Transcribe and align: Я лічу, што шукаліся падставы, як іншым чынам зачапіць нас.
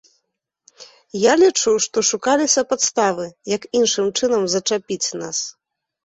Я 1.23 1.33
лічу, 1.41 1.73
што 1.85 1.97
шукаліся 2.11 2.63
падставы, 2.71 3.27
як 3.55 3.67
іншым 3.81 4.07
чынам 4.21 4.47
зачапіць 4.55 5.07
нас. 5.21 5.37